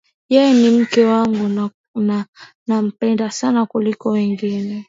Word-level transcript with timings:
Yeye 0.33 0.53
ni 0.53 0.69
mke 0.79 1.05
wangu 1.05 1.69
na 1.95 2.25
nampenda 2.67 3.31
sana 3.31 3.65
kuliko 3.65 4.09
wengine 4.09 4.79